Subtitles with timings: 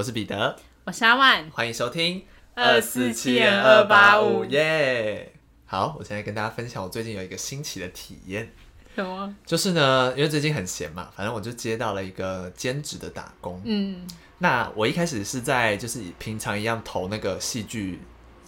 [0.00, 2.24] 我是彼得，我是阿万，欢迎收听
[2.56, 5.30] 247-285耶。
[5.66, 8.50] 好，我现在跟大家分享我最近有一个新奇的体验，
[8.94, 9.36] 什么？
[9.44, 13.60] 就是呢，因为最近很闲嘛，反正我就接到了一个兼职的打工。
[13.66, 14.06] 嗯，
[14.38, 18.00] 那我一开始是在就是平常一样投那个戏剧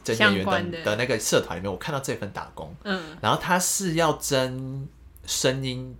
[0.03, 0.83] 真演员的。
[0.83, 4.89] 的那个社团里面，我看到这份打工，嗯，然后他是要争
[5.27, 5.95] 声音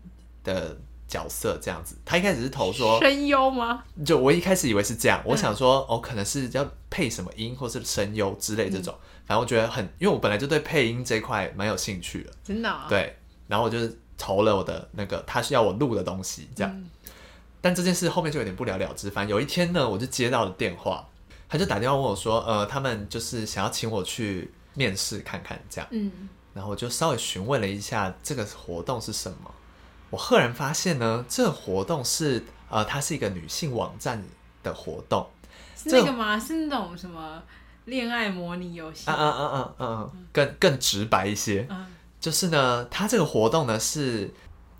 [0.45, 0.79] 的
[1.13, 3.85] 角色这样子，他一开始是投说，声优吗？
[4.07, 8.95] 就我一开始以为是这样，我想嗯说哦，可能是要配什么音或是声优之类这种，
[9.27, 13.15] 反正我觉得很，因为我本来就对配音这一块蛮有兴趣的，真的、啊？，对，
[13.47, 13.79] 然后我就
[14.17, 16.89] 投了我的那个他需要我录的东西这样，嗯。
[17.61, 19.09] 但这件事后面就有点不了了之。
[19.09, 21.07] 反正有一天呢，我就接到了电话，
[21.49, 29.55] 他就打电话问我说，呃，他们就是想要请我去面试看看这样，嗯，然后我就稍微询问了一下这个活动是什么，
[30.13, 34.23] 我赫然发现呢，这个活动是呃，它是一个女性网站
[34.63, 35.27] 的活动。
[35.75, 36.39] 是那个吗？
[36.39, 37.43] 是那种什么
[37.87, 39.11] 恋爱模拟游戏？
[39.11, 40.11] 啊啊啊啊啊！
[40.31, 41.87] 更更直白一些，嗯
[42.21, 44.31] 就是呢，它这个活动呢是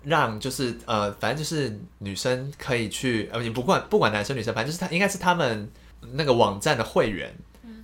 [0.03, 5.71] 让就是呃，反正就是女生可以去呃，你不管不管男生女生，反正就是他应该是他们
[6.11, 7.35] 那个网站的会员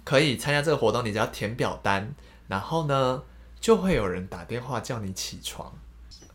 [0.06, 2.14] 可以参加这个活动，你只要填表单，
[2.48, 3.24] 然后呢
[3.60, 5.74] 就会有人打电话叫你起床。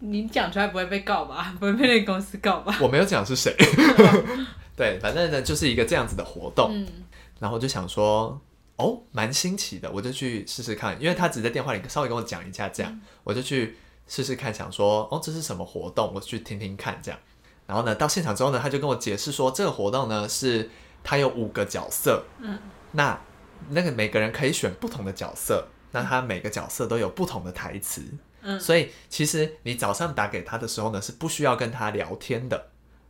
[0.05, 1.55] 你讲出来不会被告吧？
[1.58, 2.77] 不会被那个公司告吧？
[2.83, 3.55] 我没有讲是谁，
[4.77, 6.70] 对，反正呢就是一个这样子的活动。
[6.72, 6.86] 嗯
[7.41, 8.41] 然后我就想说，
[8.77, 17.20] 哦，蛮新奇的，我就去试试看，因为他只在电话里稍微跟我讲一下，这样、嗯我就去试试看，想说，哦，这是什么活动，我去听听看，这样。
[17.66, 20.70] 然后呢，到现场之后呢，他就跟我解释说，这个活动呢是
[21.02, 22.56] 他有五个角色，嗯，
[22.92, 23.19] 那
[23.70, 28.00] 那个每个人可以选不同的角色，那他每个角色都有不同的台词，
[28.45, 32.67] 嗯所以其实你早上打给他的时候呢，是不需要跟他聊天的，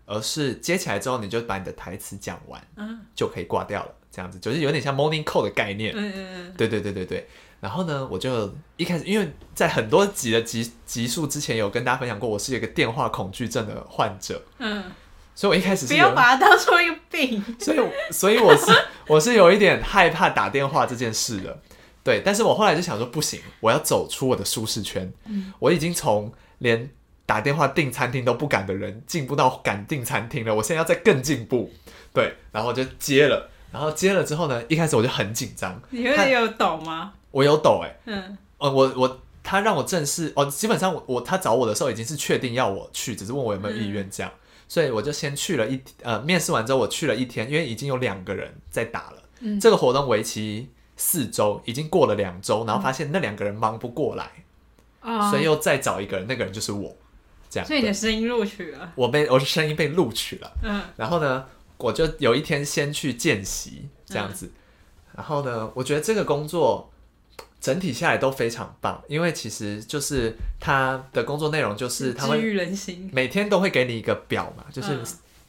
[0.06, 5.92] 而是接起来之后你就把你的台词讲完，嗯就可以挂掉了，这样子就是有点像 morning call 的概念。
[5.94, 7.28] 嗯嗯对对对对对。
[7.60, 14.84] 然后呢，我就一开始因为在很多集的集集数之前有跟大家分享过，我是一个电话恐惧症的患者，嗯，
[15.34, 17.42] 所以我一开始是，不要把它当做一个病。
[17.58, 17.78] 所以
[18.10, 18.70] 所以我是
[19.06, 21.58] 我是有一点害怕打电话这件事的。
[22.04, 25.10] 对，但是我后来就想说，不行，我要走出我的舒适圈。
[25.26, 26.90] 嗯我已经从连
[27.24, 30.54] 打电话订餐厅都不敢的人，进步到敢订餐厅了。
[30.54, 31.72] 我现在要再更进步。
[32.12, 37.14] 对，然后我就接了，然后接了之后呢，一开始我就很紧张，你会有抖吗？
[37.30, 44.30] 我有抖哎、嗯呃，我我他让我正式哦，基本上我我他找我的时候已经是确定要我去，只是问我有没有意愿这样，
[44.68, 54.30] 所以我就先去了一呃面试完之后我去了一天，因为已经有两个人在打了，嗯这个活动为期四周，已经过了两周，然后发现那两个人忙不过来，
[55.00, 56.96] 哦，所以又再找一个人，那个人就是我，
[57.50, 58.92] 这样，所以你的声音录取了。
[58.94, 60.82] 我被我的声音被录取了，嗯。
[60.96, 61.46] 然后呢，
[61.78, 64.50] 我就有一天先去见习这样子，
[65.14, 66.90] 然后呢，我觉得这个工作
[67.60, 73.10] 整体下来都非常棒，因为其实就是他的工作内容就是他会治愈人心。
[73.12, 75.04] 每天都会给你一个表嘛，就是、嗯。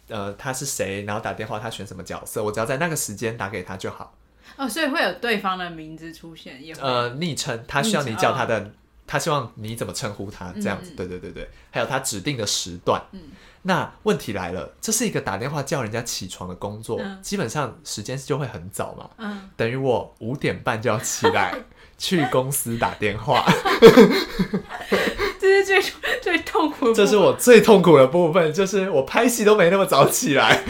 [0.08, 4.14] 呃他是谁，然后打电话他选什么角色，我只要在那个时间打给他就好。
[4.58, 6.74] 哦，所以会有对方的名字出现，也。
[6.76, 8.72] 呃，昵称他需要你叫他的，
[9.06, 13.02] 他希望你怎么称呼他这样子，对对对对，还有他指定的时段。
[13.12, 13.22] 嗯。
[13.68, 17.20] 那问题来了，这是一个打电话叫人家起床的工作，嗯。
[17.22, 21.54] 基本上时间就会很早嘛，嗯，等于我五点半就要起来
[21.98, 23.44] 去公司打电话，
[25.42, 25.82] 这是最
[26.22, 26.94] 最痛苦的部分。
[26.94, 30.64] 这是我最痛苦的部分，就是我拍戏都没那么早起来，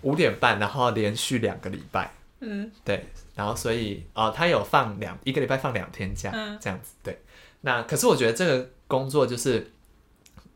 [0.00, 2.10] 五点半，然后连续两个礼拜，
[2.44, 7.20] 嗯对，然后所以呃，他有放两一个礼拜放两天假，嗯这样子，对。
[7.62, 9.72] 那可是我觉得这个工作就是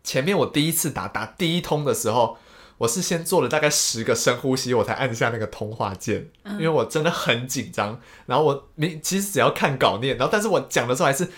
[0.04, 2.36] 前面我第一次打打第一通的时候，
[2.76, 7.98] 我是先做了大概十个深呼吸，我才按下那个通话键，嗯因为我真的很紧张。
[8.26, 11.28] 然后我你其实只要看稿念，然后但是我讲的时候还是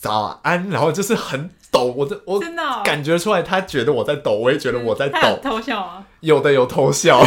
[0.00, 6.06] 早安，然后就是很抖，我这我真的哦感觉出来他觉得我在抖，我也觉得我在抖， 偷笑啊？
[6.20, 7.20] 有的有偷笑，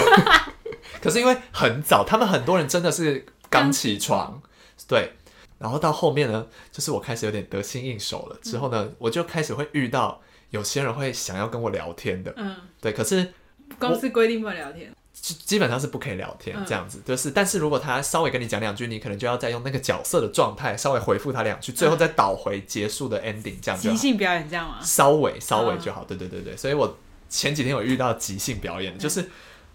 [1.02, 4.42] 可是因为很早，他们很多人真的是刚起床，
[4.88, 5.14] 对。
[5.58, 8.38] 然后到后面呢，就是我开始有点得心应手了。
[8.42, 12.94] 之后呢，我就开始会遇到有些人会想要跟我聊天的，嗯，对。
[12.94, 13.34] 可是
[13.78, 14.90] 公司规定不能聊天。
[15.12, 17.32] 基基本上是不可以聊天嗯这样子，就是。
[17.32, 23.90] 但是如果他稍微跟你讲两句，你可能就要再用那个角色的状态稍微回复他两句，最后再倒回结束的 ending，这样子。
[23.90, 24.78] 即兴表演这样吗？
[24.82, 26.06] 稍微稍微就好。
[26.06, 26.98] 对对对对，所以我
[27.28, 29.30] 前几天有遇到即兴表演，就是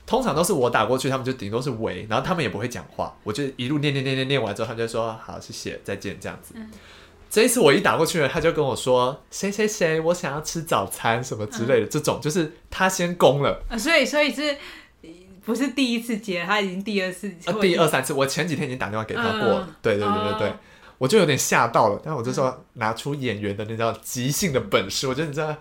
[0.07, 6.55] 通常都是我打过去，他们就顶多是喂，然后他们也不会讲话，我就一路念念念念念完之后，他们就说好，谢谢，再见这样子。
[7.31, 13.61] 这一次我一打过去了，他就跟我说谁谁谁，我想要吃早餐什么之类的，这种就是他先攻了。
[13.69, 14.57] 啊，所以所以是
[15.45, 19.75] 不是第一次接，他已经第二次，呃，第二三次，我前几天已经打电话给他过了，嗯。
[19.83, 20.53] 对对对对
[20.99, 25.57] 我就有点吓到了，但我就说拿出演员的那叫即兴的本事，我觉得你知道，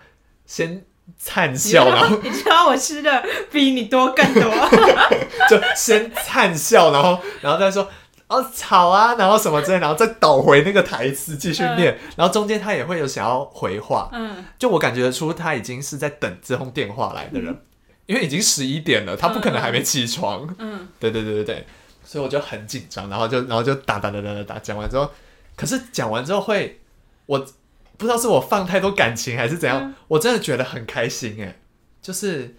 [0.45, 0.85] 先
[1.17, 4.43] 灿笑， 然后你知道我吃的比你多更多，
[5.49, 7.87] 就先灿笑，然后然后再说。
[8.25, 17.55] 哦，吵啊，然后什么之类，然后再倒回那个台词继续念，然后中间他也会有想要回话，嗯，就我感觉得出他已经是在等这通电话来的人，
[18.07, 21.67] 因为已经十一点了，他不可能还没起床，嗯，对对对对对，
[22.03, 25.07] 所以我就很紧张，然后就然后就打打打打打打，讲完之后，
[25.55, 26.79] 可是讲完之后会，
[27.27, 27.45] 我
[27.97, 29.95] 不知道是我放太多感情还是怎样，嗯。
[30.07, 31.59] 我真的觉得很开心哎，
[32.01, 32.55] 就是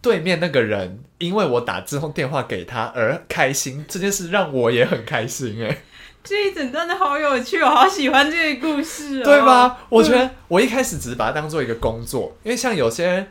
[0.00, 5.78] 对面那个人因为我打这通电话给他而开心，这件事让我也很开心哎，
[6.24, 9.40] 这一整段的好有趣，我好喜欢这个故事哦，对？
[9.42, 9.78] 吧？
[9.88, 13.28] 我觉得我一开始只是把它当做一个工作，因为像有些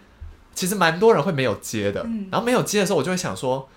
[0.54, 2.28] 其实蛮多人会没有接的，嗯。
[2.32, 3.70] 然后没有接的时候，我就会想说，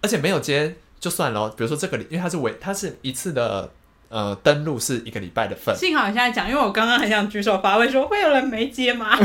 [0.00, 3.72] 而且没有接就算了哦，比如说这个礼，因为它是为它是一次的
[4.08, 9.16] 呃登录是一个礼拜的份，幸好你现在讲，因为我刚刚很想举手发问说会有人没接吗？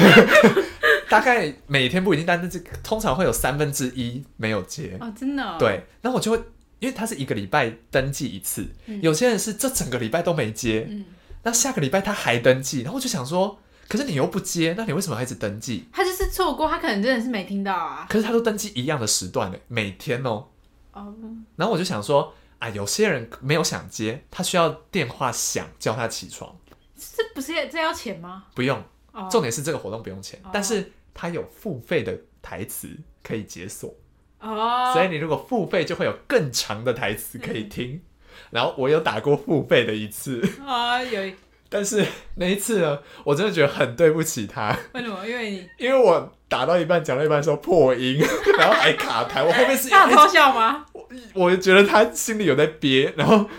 [1.09, 4.97] 大概每天不一定，但是这通常会有三分之一没有接。
[4.99, 6.37] 哦，真的、哦，，对，那我就会，
[6.79, 11.05] 因为他是一个礼拜登记一次，嗯有些人是这整个礼拜都没接，嗯，
[11.43, 15.85] 那下个礼拜他还登记，然后我就想说，可是你又不接，那你为什么还一直登记？
[15.93, 18.07] 他就是错过，他可能真的是没听到啊。
[18.09, 20.45] 可是他都登记一样的时段呢，每天哦。
[20.93, 21.13] 哦，
[21.55, 22.33] 然后我就想说，
[22.63, 26.57] 啊，有些人没有想接，他需要电话响叫他起床，
[26.95, 28.45] 这不是这要钱吗？
[28.55, 28.81] 不用。
[29.11, 33.93] 哦，重点是这个活动不用钱，哦但是他有付费的台词可以解锁，
[34.39, 38.01] 哦，所以你如果付费就会有更长的台词可以听。
[38.49, 41.35] 然后我有打过付费的一次，啊、有一
[41.73, 42.05] 但是
[42.37, 45.27] 那一次呢，我真的觉得很对不起他，为什么？
[45.27, 48.19] 因为你 因为我打到一半讲到一半的时候破音，
[48.59, 50.85] 然后还卡台，我后面是他有偷笑吗？
[51.33, 53.49] 我觉得他心里有在憋，然后，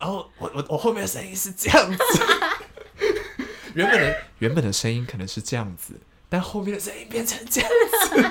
[0.00, 2.22] 然后我我我后面的声音是这样子，
[3.74, 5.94] 原本的原本的声音可能是这样子，
[6.28, 7.70] 但后面的声音变成这样
[8.02, 8.30] 子，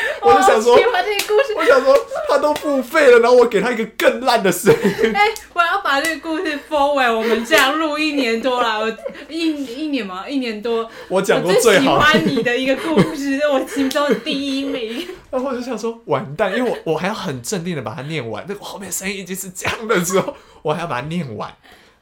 [0.22, 1.54] 我就想说喜欢这个故事。
[1.56, 1.94] 我想说
[2.28, 8.96] 他都付费了，然后我给他一个更烂的声音， 哎、我要把这个故事封为我们这样录一年多了，我
[9.28, 15.06] 一一年嘛，一年多，我讲过我最喜，欢你的一个故事，我心中第一名。
[15.30, 21.52] 然后我就想说完蛋，因为我我还要很镇定的把它念完，那个后面声音已经是这样的时候，我还要把它念完，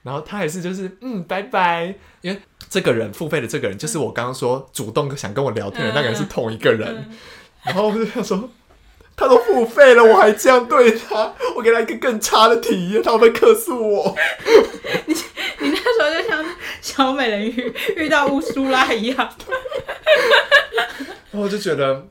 [0.03, 2.41] 然后他也是就是嗯拜拜，因为
[2.71, 7.17] 这个人付费的这个人就是我刚刚说主动想跟我聊天的那个人是同一个人，嗯
[7.67, 8.49] 然后我就想说。
[9.19, 14.15] 他都付费了，我还这样对他，我给他一个更差的体验，他会不会克诉我？
[15.09, 15.15] 你
[15.59, 16.45] 那时候就像
[16.83, 19.17] 小美人鱼遇到乌苏拉一样，
[21.31, 22.07] 然后我就觉得，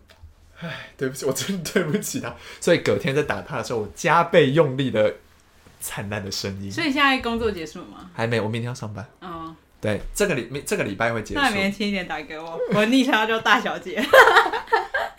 [0.62, 2.36] 唉，对不起，我真的对不起他。
[2.60, 5.14] 所以隔天在打他的时候，我加倍用力的
[5.80, 6.72] 灿烂的声音。
[6.72, 8.10] 所以现在工作结束了吗？
[8.16, 9.08] 还没，我明天要上班。
[9.20, 11.50] 哦，对，这个礼这个礼拜会结束那。
[11.50, 14.04] 你明天轻一点打给我，我昵称叫大小姐。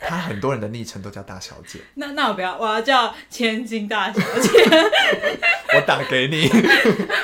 [0.08, 4.48] 他很多人的昵称都叫大小姐， 那那我不要，我要叫千金大小姐，
[5.74, 6.48] 我打给你。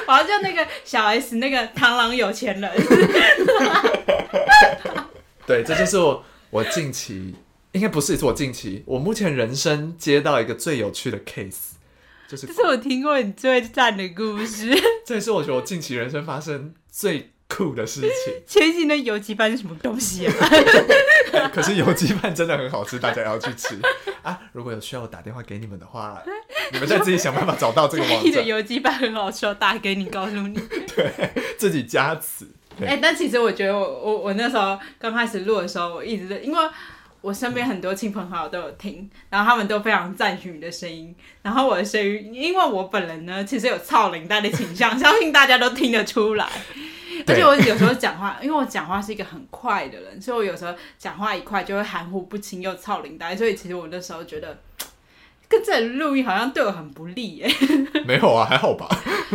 [0.06, 2.70] 我要叫那个小 S 那个螳螂有钱人。
[5.46, 7.34] 对，这就是我我近期
[7.72, 11.72] 应该不是是我近期，我目前人生接到一个最有趣的 case，
[12.28, 14.70] 就是这是我听过你最赞的故事。
[15.06, 18.08] 这也是我觉得我近期人生发生最酷的事情。
[18.46, 20.34] 千金的油鸡饭是什么东西啊？
[21.52, 23.78] 可是油鸡饭真的很好吃，大家要去吃
[24.22, 24.38] 啊！
[24.52, 26.22] 如果有需要我打电话给你们的话，
[26.72, 30.54] 你们再自己想办法找到这个网你的站，油鸡饭很好吃，我打给你，告诉你。
[30.94, 31.12] 对
[31.58, 32.48] 自己加词。
[32.78, 36.58] 对哎、但其实我觉得我我我那时候刚开始录的时候，我一直在因为
[37.22, 46.46] 我身边很多亲朋好友都有听，然后他们都非常赞许你的声音，然后我的声音，因为我本人呢其实有操领带的倾向， 相信大家都听得出来。
[47.26, 54.58] 而且我有时候讲话，因为我讲话是一个很快的人，所以我有时候讲话一快就会含糊不清又操领带，所以其实我那时候觉得。
[55.52, 57.46] 跟这里录音好像对我很不利耶，
[58.08, 58.88] 没有啊，还好吧？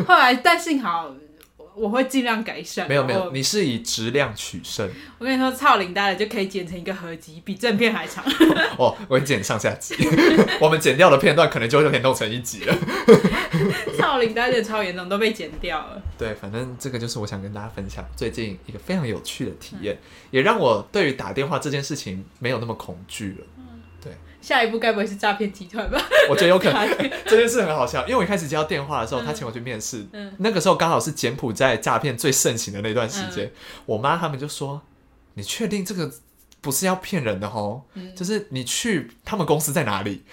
[0.08, 1.14] 后来但幸好
[1.78, 2.88] 我我会尽量改善。
[2.88, 8.24] 没有没有，你是以质量取胜我跟你说，操领带的就可以剪成一个合集，比正片还长。
[8.78, 8.96] 哦。
[9.08, 9.96] 我会剪上下集，
[10.60, 12.76] 我们剪掉的片段可能就会连弄成一集了。
[13.98, 16.02] 操领带的超严重，都被剪掉了。
[16.18, 19.98] 对，反正这个就是我想跟大家分享最近一个非常有趣的体验，
[20.32, 23.46] 也让我对于打电话这件事情没有那么恐惧了。
[24.48, 26.02] 下一步该不会是诈骗集团吧？
[26.32, 26.88] 我觉得有可能。
[27.28, 30.34] 这件事很好笑，因为我一开始接到电话的时候，嗯他请我去面试，嗯。
[30.38, 33.52] 那个时候刚好是柬埔寨诈骗最盛行的那段时间，
[33.86, 34.82] 我妈他们就说
[35.36, 36.10] ：“你确定这个
[36.62, 38.16] 不是要骗人的哦，嗯。
[38.16, 40.24] 就是你去他们公司在哪里，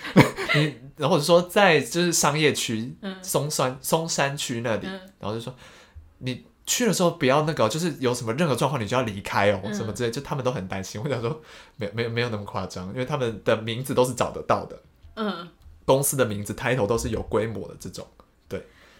[0.54, 3.16] 你然后或者说在就是商业区嗯。
[3.20, 4.92] 松山松山区那里，嗯。
[5.18, 5.52] 然后就说
[6.18, 11.00] 你去的时候不要那个哦，就是有什么任何状况你就要离开哦，嗯什么之类，就他们都很担心。
[11.04, 11.40] 我想说
[11.76, 14.82] 没没有没有那么夸张，因为他们的名字都是找得到的，
[15.16, 15.48] 嗯，
[15.84, 18.06] 公司的名字 title 都是有规模的这种，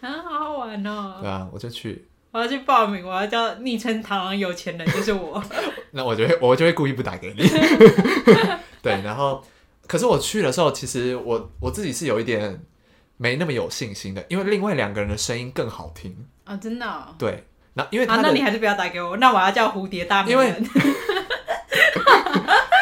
[0.00, 1.16] 啊，好好玩哦！
[1.22, 5.42] 对啊，我就去，我要去报名，我要叫昵称“螳螂有钱人”，就是我。
[5.92, 7.42] 那我就会我就会故意不打给你，
[8.82, 9.42] 对，然后
[9.86, 12.62] 可是我去的时候，其实我我自己是有一点
[13.16, 17.14] 没那么有信心的，因为另外两个人的声音更好听，啊，真的、哦。
[17.16, 20.64] 对，那因为啊，他的、那你还是不要打给我，那我要叫蝴蝶大美人。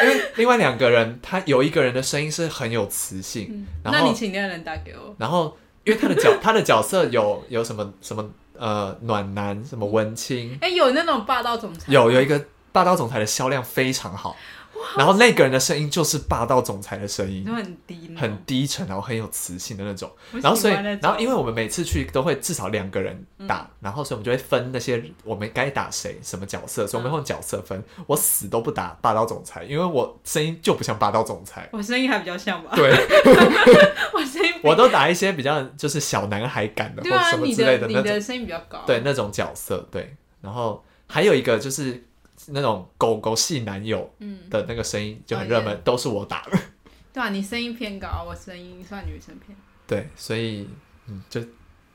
[0.02, 5.14] 因为另外两个人，他有一个人的声音是很有磁性，嗯然后那你请那个人打给我。
[5.16, 14.36] 然后因为他的角 他的角色有有什么什么呃暖男什么文青，哎、有那种霸道总裁吗，有有一个霸道总裁的销量非常好，
[14.96, 17.52] 然后那个人的声音就是霸道总裁的声音都。
[17.52, 20.10] 很低，很低沉，然后很有磁性的那种。
[20.32, 27.82] 然后所以然后因为我们每次去都会至少两个人打，然后所以我们就会分那些我们该打谁什么角色，所以我们会用角色分。
[28.06, 31.68] 我死都不打霸道总裁，因为我声音就不像霸道总裁。
[31.72, 32.90] 我声音还比较像吧，对，
[34.12, 40.16] 我声音我都打一些比较就是小男孩感的或什么你之类那种，的你的声音比较高，对那种角色对。
[40.40, 42.04] 然后还有一个就是
[42.48, 46.58] 那种狗狗系男友嗯，的那个声音就很热门，都是我打的。
[47.12, 49.56] 对啊，你声音偏高，我声音算女生偏，
[49.86, 50.68] 对，所以
[51.06, 51.40] 嗯，就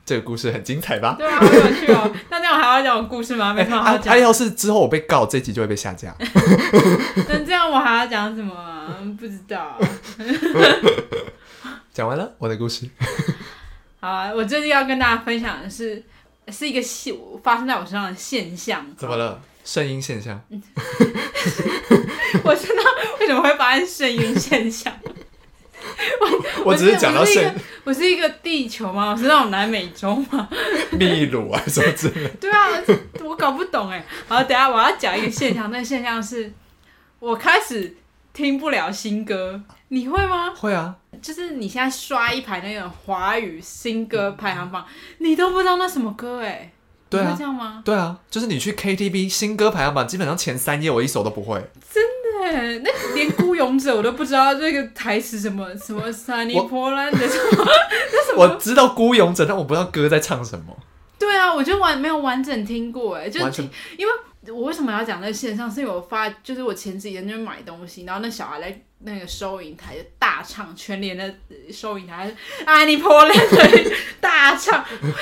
[0.05, 1.15] 这个故事很精彩吧？
[1.17, 2.13] 对啊，好有趣哦。
[2.29, 3.51] 那这样我还要讲故事吗？
[3.53, 4.17] 没哎，什么好讲他他。
[4.17, 6.15] 要是之后我被告，这集就会被下架。
[7.27, 8.97] 那这样我还要讲什么啊？
[9.19, 9.77] 不知道。
[11.91, 12.87] 讲完了我的故事，
[13.99, 16.03] 好啊，我最近要跟大家分享的是，
[16.49, 17.11] 是一个现
[17.43, 18.85] 发生在我身上的现象。
[18.95, 19.41] 怎么了？
[19.67, 20.41] 声音现象，
[22.41, 22.83] 我知道
[23.19, 24.97] 为什么会发生声音现象。
[26.63, 29.11] 我只是讲到声我是一个，我是一个地球吗？
[29.11, 30.47] 我是那种南美洲吗？
[30.97, 32.29] 秘鲁啊什么之类的。
[32.39, 32.65] 对啊，
[33.25, 34.05] 我搞不懂哎。
[34.29, 36.49] 好，等下我要讲一个现象，那个现象是
[37.19, 37.93] 我开始
[38.31, 40.53] 听不了新歌，你会吗？
[40.55, 44.85] 会啊，就是你现在刷一排那种华语新歌排行榜，
[45.17, 46.71] 你都不知道那什么歌哎。
[47.09, 47.81] 对啊这，样吗？
[47.85, 51.55] 对啊，就是你去 KTV 新歌排行榜，基本上前三页我一首都不会。
[51.93, 52.03] 真
[52.53, 57.65] 的，那连孤勇者我都不知道这个台词什么什么 Sunny 波兰的什么，
[58.11, 58.43] 那什么？
[58.43, 60.65] 我知道孤勇者，但我不知道歌在唱什么。
[61.19, 63.39] 对啊，我就完没有完整听过哎，就
[63.97, 64.13] 因为
[64.53, 72.33] 我为什么要讲那个线上，是因为我发就是我前几天就买东西，然后那小孩在那个收银台就大唱全联的呃收银台
[72.65, 75.21] 安妮波兰的大唱，我想说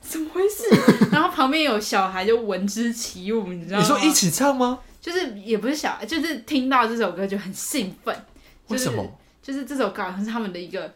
[0.00, 0.64] 怎么回事？
[1.12, 3.82] 然后旁边有小孩就闻之起舞，你知道吗？
[3.82, 4.80] 你说一起唱吗？
[5.00, 8.14] 就是也不是小孩，就是听到这首歌就很兴奋。
[8.68, 9.18] 就是为什么？
[9.42, 10.92] 就是这首歌好像是他们的一个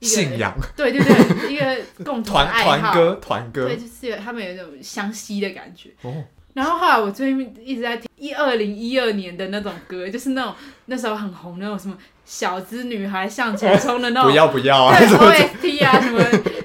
[0.00, 2.78] 信仰对对对，一个 共同的团爱好。
[2.78, 5.90] 团歌团歌对，就是他们有一种相吸的感觉。
[6.02, 10.54] 哦，然后后来我最近一直在听一二零一二年的那种歌，就是那种
[10.86, 16.20] 那时候很红那种什么小资女孩向前冲的那种， 不要不要啊！OST 啊，什么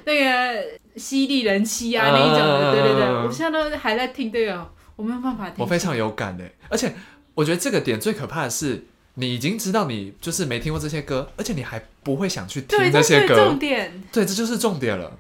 [0.06, 0.64] 那个
[0.96, 5.56] 犀利人妻啊那一种的，对对对，嗯我现在都还在听这个，我没有办法听。
[5.60, 6.94] 我非常有感的，而且
[7.34, 14.04] 我觉得这个点最可怕的是，你已经知道你就是没听过这些歌，而且你还不会想去听对，这些歌重，点。
[14.12, 15.20] 对，这就是重点了。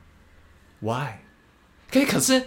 [0.79, 1.19] Why？
[1.91, 2.41] 可以，可是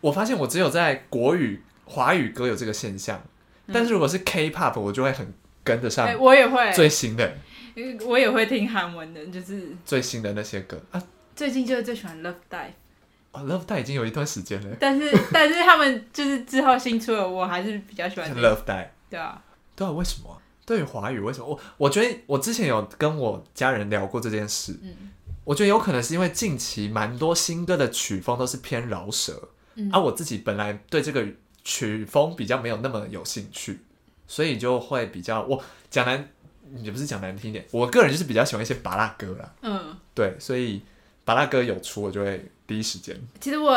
[0.00, 3.22] 我发现我只有在国语、华语歌有这个现象，
[3.72, 7.32] 但是如果是 K-pop，我就会很跟得上我也会，最新的、
[8.06, 10.80] 我也会听韩文的，就是最新的那些歌。
[10.90, 11.02] 啊。
[11.36, 12.72] 最近就是最喜欢 Love Dive，
[13.32, 14.76] 哦，Love Die 已经有一段时间了。
[14.78, 18.86] 但是 但是他们就是之后新出的，我还是比较喜欢这个，，Love Die。
[19.08, 19.42] 对啊，
[19.74, 21.46] 对啊，为什么啊、对于华语，为什么？
[21.46, 25.10] 我我觉得我之前有跟我家人聊过这件事，嗯。
[25.44, 29.48] 我觉得有可能是因为近期蛮多新歌的曲风都是偏饶舌，
[29.80, 29.90] 嗯。
[29.92, 31.26] 而、我自己本来对这个
[31.64, 33.78] 曲风比较没有那么有兴趣，
[34.26, 36.28] 所以就会比较我讲难
[36.78, 40.80] 也不是讲难听一点，我个人就是比较喜欢一些巴拉歌啦，嗯，对，所以
[41.24, 43.14] 巴拉歌有出，我就会第一时间。
[43.40, 43.76] 其实我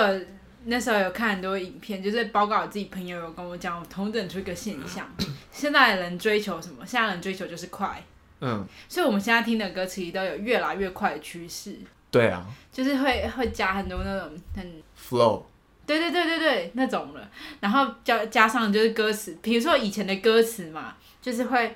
[0.66, 5.06] 那时候有看很多影片，就是包括我自己朋友有跟我讲，我同整出一个现象，
[5.52, 6.86] 现在的人追求什么？
[6.86, 8.02] 现在人追求就是快，
[8.40, 11.78] 嗯，所以我们现在听的歌其实都有越来越快的趋势，
[12.10, 12.46] 对啊。
[12.72, 14.82] 就是会会加很多那种很。
[14.98, 15.44] ，flow，
[15.86, 21.76] 对对对对对，那种了，然后加加上就是歌词，比如说以前的歌词嘛，就是会，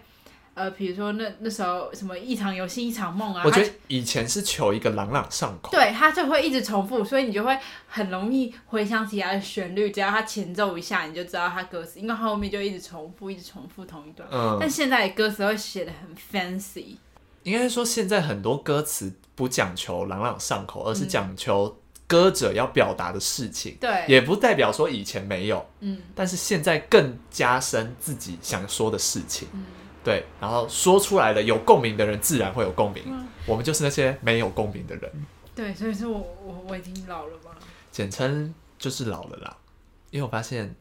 [0.53, 14.27] 呃，比如说那那时候什么一场游戏一场梦啊，我觉得以前是求一个朗朗上口，对它就会一直重复，所以你就会很容易回想起他的旋律，只要它前奏一下，你就知道它歌词，因为后面就一直重复，一直重复同一段。
[14.31, 16.95] 嗯，但现在的歌词会写的很 fancy，
[17.43, 21.07] 应该说现在很多歌词不讲求朗朗上口，而是嗯。
[21.09, 29.47] 讲求歌者要表达的事情，对，也不代表说以前没有，嗯但是现在更加深自己想说的事情。
[29.53, 29.65] 嗯，
[30.03, 33.03] 对，然后说出来的，有共鸣的人自然会有共鸣。
[33.05, 35.09] 嗯我们就是那些没有共鸣的人，
[35.55, 37.51] 对，所以说我我我已经老了吧？
[37.91, 39.57] 简称就是老了啦。
[40.11, 40.75] 因为我发现，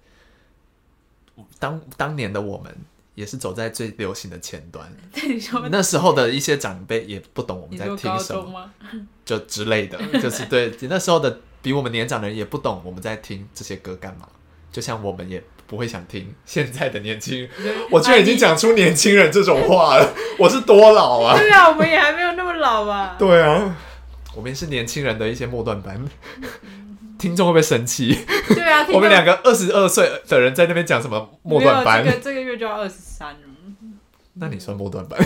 [1.61, 2.77] 当当年的我们
[3.17, 4.87] 也是走在最流行的前端，
[5.27, 8.71] 你说那时候的一些长辈也不懂我们在听什么？
[9.25, 14.29] 就之类的， 就是对那时候的比我们年长的人也不懂我们在听这些歌干嘛，
[14.71, 17.51] 就像我们也不会想听现在的年轻人。
[17.91, 21.37] 我居然已经讲出年轻人这种话了，我是多老啊？
[21.37, 23.17] 对啊，我们也还没有那么老吧？
[23.19, 23.77] 对啊，
[24.37, 25.99] 我们也是年轻人的一些末段班，
[27.19, 28.17] 听众会不会生气？
[28.49, 32.05] 对啊，我们两个个二十二岁的人在那边讲什么末段班？
[32.05, 33.41] 这个这个月就要二十三了。
[34.39, 35.19] 那你算末段班？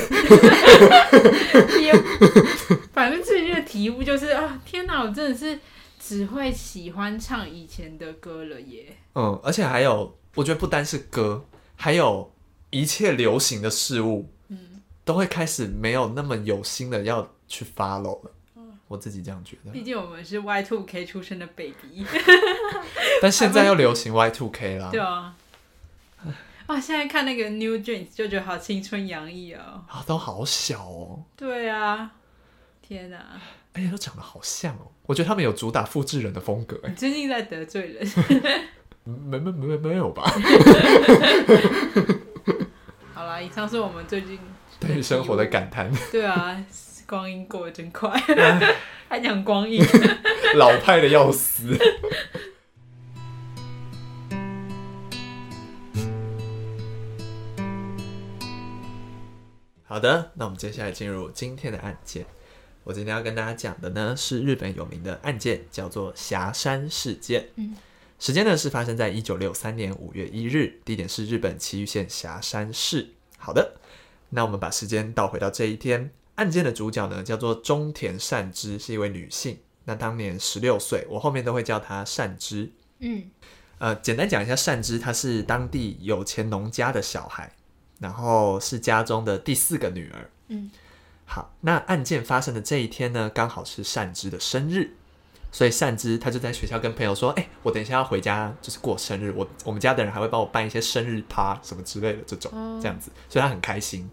[1.81, 1.93] 也
[2.93, 5.59] 反正最近的题目就是啊，天哪，我真的是
[5.99, 8.97] 只会喜欢唱以前的歌了耶。
[9.15, 12.33] 嗯，而且还有，我觉得不单是歌，还有
[12.71, 18.31] 一切流行的事物，嗯，都会开始没有那么有心的要去 follow 了。
[18.87, 22.05] 我自己这样觉得，毕竟我们是 Y two K 出生的 baby，
[23.23, 25.35] 但现在又流行 Y two K 啦，对啊。
[26.71, 29.83] 哇，现在看那个 New Jeans 就觉得好青春洋溢哦。
[29.89, 32.13] 啊，都好小哦，对啊，
[32.81, 33.19] 天哪，
[33.73, 34.87] 哎呀都长得好像哦。
[35.07, 38.09] 我觉得他们有主打复制人的风格，哎你，最近在得罪人。
[39.03, 40.23] 没没没没有吧？
[43.15, 44.39] 好啦，以上是我们最近
[44.79, 46.57] 对生活的感叹，对啊，
[47.05, 48.11] 光阴过得真快，
[49.11, 49.83] 还讲光阴。
[50.55, 51.77] 老派的要死。
[59.91, 62.25] 好的，那我们接下来进入今天的案件。
[62.85, 67.49] 我今天要跟大家讲的呢是日本有名的案件，叫做霞山事件。
[67.57, 67.75] 嗯，
[68.17, 73.09] 时间呢是发生在一九六三年五月一日，地点是日本崎玉县霞山市。
[73.37, 73.73] 好的，
[74.29, 79.59] 那我们把时间倒回到这一天，案件的主角呢叫做中田善之，是一位女性。
[79.87, 82.71] 那当年十六岁，我后面都会叫她善之。
[83.01, 83.29] 嗯
[83.79, 87.53] 呃，简单讲一下，善之她是当地有钱农家的小孩，
[88.01, 90.31] 然后是家中的第四个女儿。
[90.49, 90.69] 嗯，
[91.25, 94.95] 好，那案件发生的这一天呢，刚好是善之的生日，
[95.53, 104.11] 所以善之他就在学校跟朋友说：“哎、我等一下要回家，就是过生日，我我们家的人还会帮我办一些生日趴什么之类的这种，哦这样子，所以他很开心。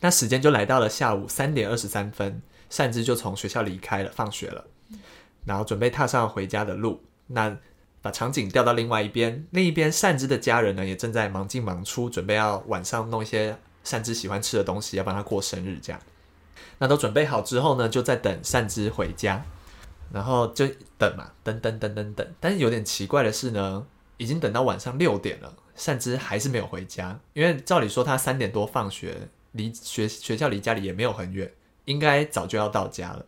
[0.00, 4.66] 那时间就来到了下午三点二十三分，善之就从学校离开了，放学了，
[5.44, 7.02] 然后准备踏上回家的路。
[7.26, 7.56] 那
[8.02, 16.00] 把场景调到另外一边，另一边善之的家人呢，也正在忙进忙出，准备要晚上弄一些善之喜欢吃的东西，要帮他过生日这样。
[16.78, 19.44] 那都准备好之后呢，就在等善之回家，
[20.12, 22.26] 然后就等嘛，等等等等等。
[22.40, 23.86] 但是有点奇怪的是呢，
[24.16, 31.52] 已经等到晚上六点了，善之还是没有回家，因为照理说他三点多放学，离学学校离家里也没有很远，
[31.84, 33.26] 应该早就要到家了。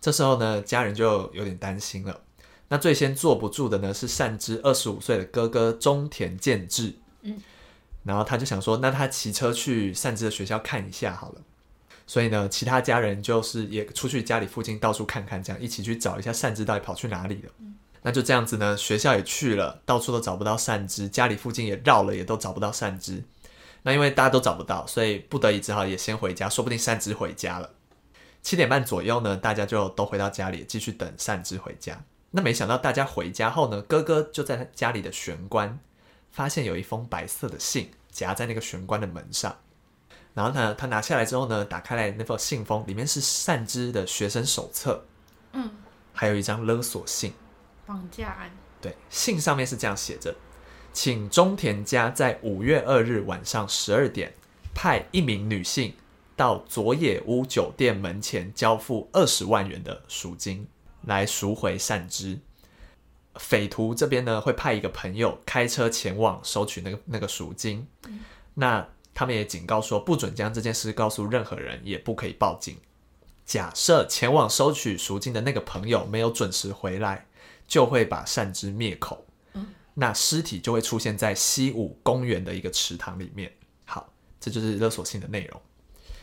[0.00, 2.20] 这时候呢，家人就有点担心了。
[2.68, 7.40] 那最先坐不住的呢是善之二十五岁的哥哥中田健志，嗯，
[8.02, 11.42] 然后他就想说，那他骑车去善之的学校看一下好了。
[12.06, 17.50] 所以呢，其他家人就是也出去家里附近到处看看，这样一起去找一下善之到底跑去哪里了。
[18.02, 23.24] 那就这样子呢，学校也去了，到处都找不到善之，家里附近也绕了，也都找不到善之。
[23.84, 27.70] 那因为大家都找不到，所以不得已只好也先回家，说不定善之回家了。
[28.42, 32.04] 七点半左右呢，大家就都回到家里，继续等善之回家。
[32.36, 35.78] 那没想到大家回家后呢，哥哥就在他家里的玄关
[36.32, 39.56] 发现有一封白色的信夹在那个玄关的门上。
[40.34, 45.06] 然后呢，他拿下来之后呢，打开来那封信封，里面是善之的学生手册，
[45.52, 45.70] 嗯，
[46.12, 47.32] 还有一张勒索信。
[47.86, 48.50] 绑架案。
[48.80, 50.34] 对，信上面是这样写着：
[50.92, 54.34] 请中田家在五月二日晚上十二点
[54.74, 55.94] 派一名女性
[56.34, 60.66] 到佐野屋酒店门前交付二十万元的赎金，
[61.06, 62.38] 来赎回善之。
[63.36, 67.86] 匪徒这边呢会派一个朋友开车前往收取那个那个赎金。
[68.54, 72.76] 那他们也警告说，不准将这件事告诉任何人，也不可以报警。
[73.44, 77.26] 假设前往收取赎金的那个朋友没有准时回来，
[77.66, 79.26] 就会把善之灭口。
[79.94, 83.52] 那尸体就会出现在西武公园的一个池塘里面。
[83.84, 85.60] 好，这就是勒索信的内容。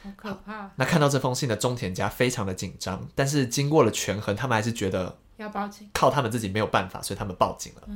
[0.03, 5.89] 好可怕，那看到这封信的中田家非常的紧张，但是经过了权衡，他们还是觉得要报警。
[5.93, 7.87] 靠他们自己没有办法，所以他们报警了。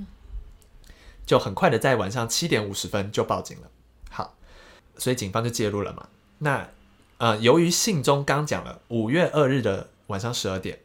[1.25, 3.69] 就很快的在晚上七点五十分就报警了。
[4.09, 4.35] 好，
[4.97, 6.07] 所以警方就介入了嘛。
[6.39, 6.69] 那
[7.17, 10.79] 呃，由于信中刚讲了五月二日的晚上十二点，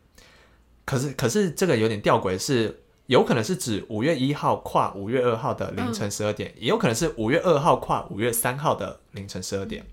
[0.84, 2.82] 可是可是这个有点吊诡是。
[3.06, 9.84] 有可能是指五月一号跨五月二号的凌晨十二点，也有可能是五月二号跨五月三号的凌晨十二点。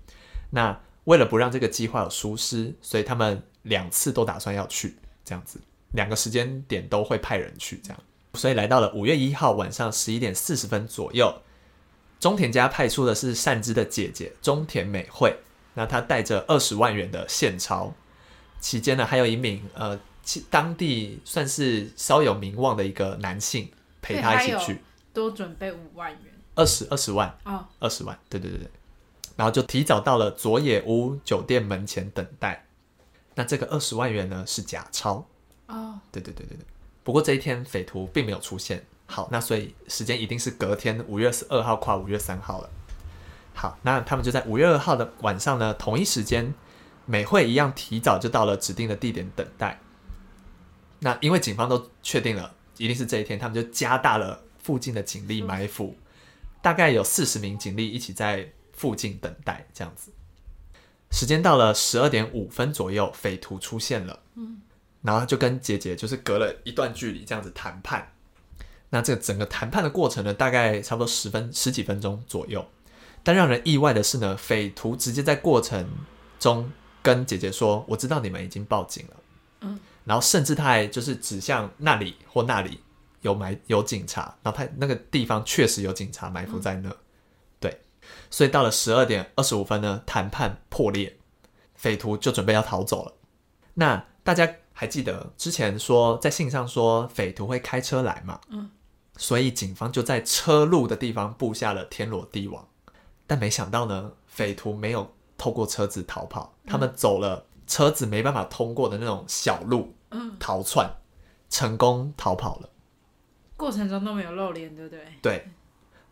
[0.50, 0.78] 那
[1.08, 5.58] 为了不让这个计划有疏失，所以他们两次都打算要去，这样子。
[5.92, 7.98] 两个时间点都会派人去，这样。
[8.34, 11.34] 所以来到了五月一号晚上十一点四十分左右，
[12.20, 15.34] 中田家派出的是善之的姐姐中田美惠，
[15.72, 17.94] 那她带着二十万元的现钞，
[18.60, 19.98] 期间呢还有一名呃。
[20.50, 23.66] 当地算是稍有名望的一个男性
[24.02, 24.82] 陪她一起去，
[25.14, 27.34] 多准备五万元，二十二十万。
[27.44, 28.70] 哦，二十万，对对对对，
[29.38, 32.66] 然后就提早到了佐野屋酒店门前等待。
[33.36, 35.24] 那这个二十万元呢是假钞
[35.68, 36.66] 哦，对对对对对。
[37.04, 42.68] 不过这一天匪徒并没有出现，好，那所以时间一定是隔天五月十二号跨五月三号了。
[43.54, 46.52] 好，那他们就在五月二号的晚上呢，同一时间，
[47.06, 49.78] 美惠一样提早就到了指定的地点等待。
[50.98, 55.94] 那因为警方都确定了一定是这一天，他们就加大了附近的警力埋伏，
[56.60, 60.10] 大概有四十名警力一起在附近等待，这样子。
[61.10, 64.62] 时间到了十二点五分左右，匪徒出现了，嗯，
[65.02, 68.12] 然后就跟姐姐就是隔了一段距离这样子谈判。
[68.90, 72.66] 那这个整个谈判的过程呢，大概差不多十分十几分钟左右。
[73.22, 75.86] 但让人意外的是呢，匪徒直接在过程
[76.38, 76.70] 中
[77.02, 79.16] 跟姐姐说：“我知道你们已经报警了。”
[79.62, 79.78] 嗯。
[80.04, 82.80] 然后甚至他还就是指向那里或那里
[83.20, 86.98] 有埋有警察，然后他那个地方确实有警察埋伏在那，对，
[88.30, 91.18] 所以到了十二点二十五分呢，谈判破裂，
[91.74, 93.12] 匪徒就准备要逃走了。
[93.74, 98.40] 那大家还记得之前说在信上说匪徒会开车来嘛？
[98.48, 98.70] 嗯，
[99.16, 102.66] 所以警方就在车路的地方布下了天罗地网，
[103.26, 109.94] 但没想到呢，匪徒没有透过车子逃跑，他们走了车子没办法通过的那种小路。
[110.40, 110.90] 逃窜，
[111.50, 112.70] 成功逃跑了。
[113.58, 115.04] 过程中都没有露脸，对不对？
[115.20, 115.48] 对。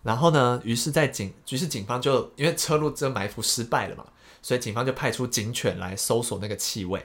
[0.07, 0.61] 然后呢？
[0.64, 4.07] 于是，在警，于是警方就因为车路这埋伏失败了嘛，
[4.40, 7.05] 所以警方就派出警犬来搜索那个气味。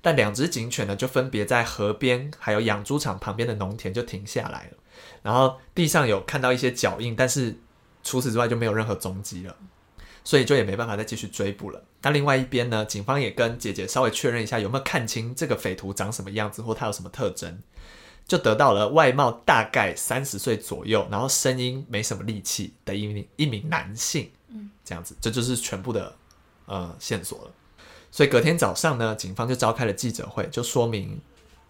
[0.00, 4.76] 但两只警犬呢，就分别在河边还有养猪场旁边的农田就停下来了。
[5.22, 7.58] 然后地上有看到一些脚印，但是
[8.04, 9.56] 除此之外就没有任何踪迹了。
[10.22, 11.82] 所以就也没办法再继续追捕了。
[12.02, 17.58] 那另外一边呢，警方也跟姐姐稍微确认一下有没有看清这个匪徒长什么样子，或他有什么特征，
[18.28, 24.30] 就得到了外貌大概三十岁左右，然后声音没什么力气的一名一名男性。
[24.48, 26.14] 嗯，这样子，这就是全部的
[26.66, 27.50] 呃线索了。
[28.10, 31.18] 所以隔天早上呢，警方就召开了记者会，就说明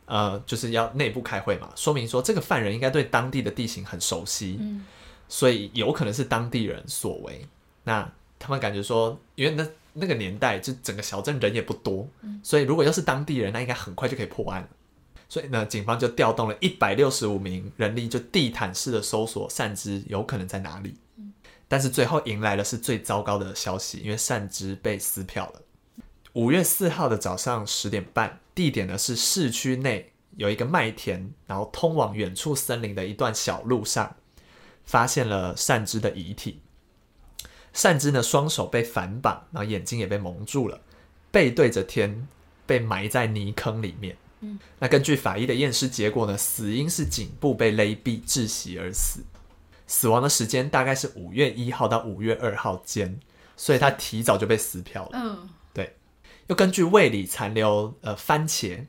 [0.07, 4.85] 呃就是要内部开会嘛，说明说这个犯人应该对当地的地形很熟悉，嗯，
[5.29, 7.47] 所以有可能是当地人所为。
[7.85, 12.09] 那他们感觉说，因为那那个年代，就整个小镇人也不多，
[12.43, 14.69] 所以如果要是当地人，那应该很快就可以破案了。
[15.29, 20.95] 所以呢，警方就调动了一百六十五名人力，就地毯式的搜索善之有可能在哪里。
[21.69, 25.63] 但是最后迎来的是最糟糕的消息，因为善之被撕票了。
[26.33, 34.17] 五月四号的早上十点半，地点呢是市区内有一个麦田，然后通往远处森林的一段小路上，
[34.85, 36.63] 发现了善之的遗体。
[37.75, 40.81] 善之呢，双手被反绑，然后眼睛也被蒙住了，
[41.31, 42.27] 背对着天，
[42.65, 44.17] 被埋在泥坑里面。
[44.41, 49.21] 嗯，那根据法医的验尸结果呢，死因是颈部被勒毙窒息而死，
[49.87, 53.19] 死亡的时间大概是五月一号到五月二号间，
[53.57, 55.11] 所以他提早就被撕票了。
[55.15, 55.97] 嗯，对。
[56.47, 58.87] 又根据胃里残留呃番茄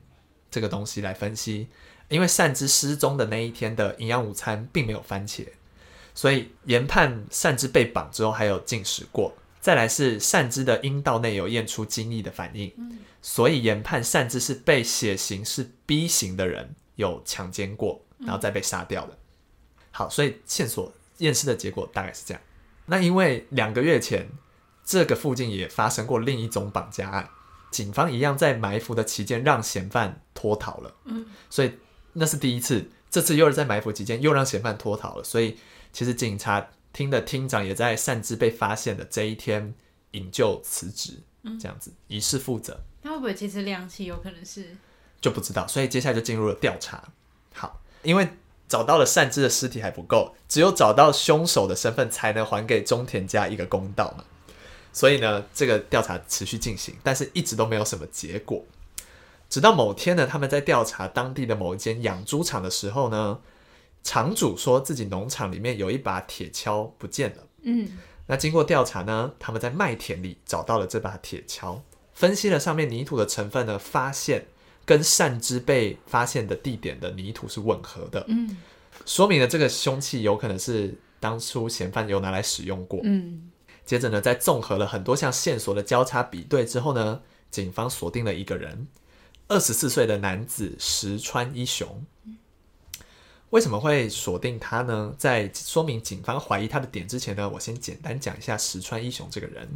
[0.50, 1.68] 这个东西来分析，
[2.08, 5.46] 因为善之失踪的那一天的营养午餐并没有番茄。
[6.14, 12.72] 所以研判善之被绑之后还有进食过，再来是善之的阴道内有验出精液的反应，
[13.22, 19.18] 所以研判善之是被血型是 B 型的人有强奸过，然后再被杀掉的。
[19.90, 22.42] 好，所以线索验尸的结果大概是这样。
[22.86, 24.28] 那因为两个月前
[24.84, 27.28] 这个附近也发生过另一种绑架案，
[27.70, 31.72] 警方一样在埋伏的期间让嫌犯脱逃了，嗯，所以
[32.12, 35.56] 那是第一次，这次又是在埋伏期间又让嫌犯脱逃了，所以。
[35.92, 39.74] 其实警察厅的厅长也在擅自被发现的这一天
[40.12, 42.80] 引咎辞职，这样子以示负责。
[43.02, 44.76] 那会不会其实两起有可能是
[45.20, 47.02] 就不知道，所以接下来就进入了调查。
[47.54, 48.28] 好，因为
[48.68, 54.24] 找到了善之的尸体还不够，只有找到凶手的身份才能还给中田家一个公道嘛。
[54.92, 58.64] 所以呢，这个调查持续进行，但是一直都没有什么结果。
[59.48, 63.40] 直到某天呢，他们在调查当地的某一间养猪场的时候呢，
[64.02, 67.46] 场主说自己农场里面有一把铁锹不见了。
[67.62, 67.98] 嗯
[68.30, 71.80] 那经过调查呢，他们在麦田里找到了这把铁锹，
[72.12, 74.46] 分析了上面泥土的成分呢，发现
[74.84, 78.56] 跟善知被发现的地点的泥土是吻合的，嗯
[79.04, 83.00] 说明了这个凶器有可能是当初嫌犯有拿来使用过。
[83.02, 83.50] 嗯
[83.84, 88.86] 接着呢，在综合了很多项线索的交叉比对之后呢，警方锁定了一个人，
[89.48, 92.06] 二十四岁的男子石川一雄。
[93.50, 95.14] 为什么会锁定他呢？
[95.18, 99.68] 在说明警方怀疑他的点之前呢，我先简单讲一下石川一雄这个人。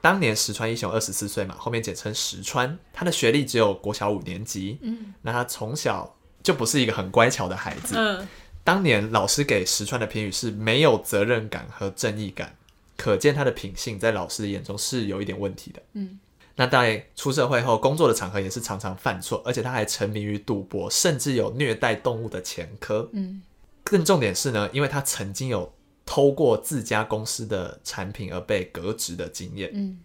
[0.00, 2.78] 当年石川一雄二十四岁嘛，后面简称石川。
[2.92, 7.94] 他的学历只有国小五年级，嗯那他从小就不是一个很乖巧的孩子。
[7.96, 8.28] 嗯
[8.64, 12.56] 当年老师给石川的评语是没有责任感和正义感，
[12.96, 15.82] 可见他的品性在老师的眼中是有一点问题的。
[15.92, 16.18] 嗯，
[16.56, 23.08] 那在出社会后，工作的场合也是常常犯错，而且他还沉迷于赌博，甚至有虐待动物的前科。
[23.12, 23.42] 嗯
[23.82, 25.74] 更重点是呢，因为他曾经有
[26.06, 29.70] 偷过自家公司的产品而被革职的经验。
[29.74, 30.00] 嗯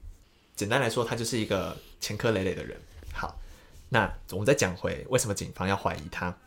[0.55, 2.77] 简单来说，他就是一个前科累累的人。
[3.13, 3.39] 好，
[3.87, 6.37] 那我们再讲回为什么警方要怀疑他。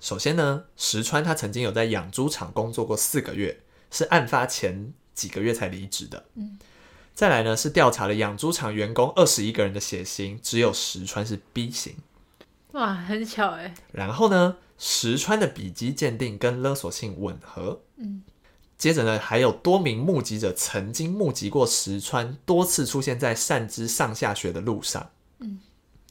[0.00, 6.24] 首先呢，石川他曾经有在养猪场工作过四个月，是案发前几个月才离职的。
[6.34, 6.58] 嗯，
[7.14, 11.96] 再来呢是调查了养猪场员工二十一个人的血型，只有石川是 B 型。
[12.72, 13.74] 哇，很巧哎。
[13.92, 17.82] 然后呢，石川的笔迹鉴定跟勒索性吻合。
[17.96, 18.22] 嗯，
[18.78, 25.10] 接着呢，还有多名目击者曾经目击过石川多次出现在善之上下学的路上。
[25.40, 25.60] 嗯，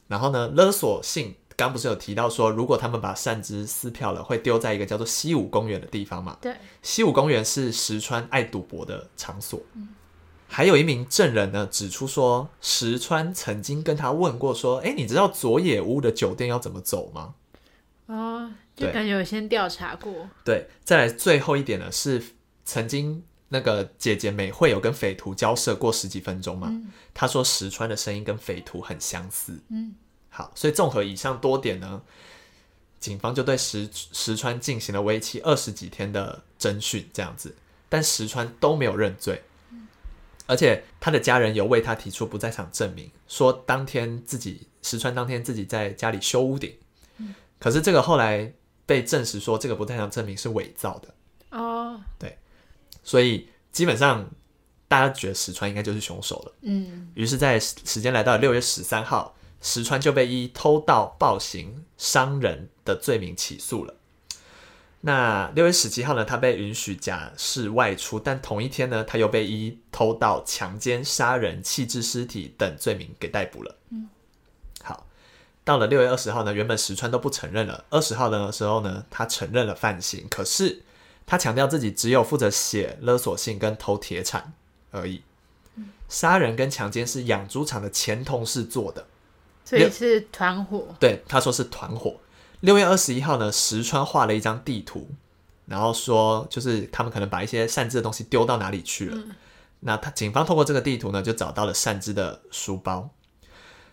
[0.06, 6.38] 然后呢，勒索性刚不是有提到说，如果他们把善之撕票了，会丢在一个叫做西武公园的地方嘛？
[6.40, 9.60] 对，西武公园是石川爱赌博的场所。
[10.52, 17.34] 还有一名证人呢，指出说，石川曾经跟他问过说：“哎，你知道佐野屋的酒店要怎么走吗？”
[18.06, 20.28] 哦，就感觉有先调查过。
[20.44, 22.22] 对，再来最后一点呢，是
[22.66, 26.68] 曾经那个姐姐美惠有跟匪徒交涉过十几分钟嘛？
[26.70, 29.58] 嗯她说石川的声音跟匪徒很相似。
[29.70, 29.94] 嗯
[30.28, 32.02] 好，所以综合以上多点呢，
[33.00, 37.56] 警方就对石石川进行了为期二十几天的侦讯，这样子，
[37.88, 39.42] 但石川都没有认罪，
[40.46, 46.74] 而且他的家人有为他提出不在场证明，说当天自己石川当天自己在家里修屋顶，
[47.58, 48.52] 可是这个后来
[48.84, 51.14] 被证实说这个不在场证明是伪造的，
[51.50, 52.36] 哦，对。
[53.04, 54.30] 所以基本上
[54.88, 56.52] 大家觉得石川应该就是凶手了。
[56.62, 57.10] 嗯。
[57.14, 63.94] 于是，在时时间来到六月十三号，石川就被依偷盗、暴行、伤人的罪名起诉了。
[65.04, 73.76] 那六月十七号呢，他被允许假释外出，但同一天呢，他又被依偷盗、强奸、杀人、弃置尸体等罪名给逮捕了。
[73.90, 74.08] 嗯，
[74.84, 75.08] 好，
[75.64, 77.84] 到了六月二十号呢，原本石川都不承认了。
[77.90, 80.82] 二十号的时候呢，他承认了犯行，可是
[81.26, 84.52] 他强调自己只有负责写勒索信跟偷铁铲
[84.92, 85.22] 而已。
[86.08, 89.06] 杀人跟强奸是养猪场的前同事做的，
[89.64, 90.94] 所以是团伙。
[91.00, 92.20] 对，他说是团伙。
[92.62, 95.08] 六月二十一号呢，石川画了一张地图，
[95.66, 99.18] 然后说就是他们可能把一些擅自的东西丢到哪里去了。
[99.80, 103.10] 那他警方通过这个地图呢，就找到了擅自的书包。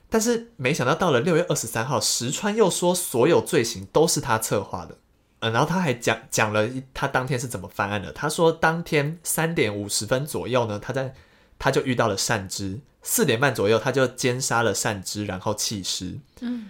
[0.07, 4.97] 但是没想到到了六月二十三号，石川又说所有罪行都是他策划的。
[5.39, 8.11] 嗯，然后他还讲讲了他当天是怎么犯案的。
[8.11, 11.15] 他说当天三点五十分左右呢，他在
[11.57, 16.19] 他就遇到了善之，四点半左右他就奸杀了善之，然后弃尸。
[16.41, 16.69] 嗯，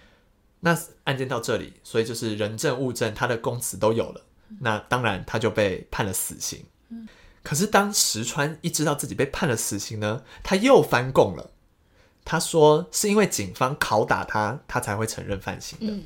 [0.61, 4.25] 那案件到这里，所以就是人证物证，他的供词都有了，
[4.61, 6.65] 那当然他就被判了死刑。
[7.41, 11.51] 可是当石川一知道自己被判了死刑呢，他又翻供了。
[12.25, 15.93] 他说是因为警方拷打他，他才会承认犯行的。
[15.93, 16.03] 嗯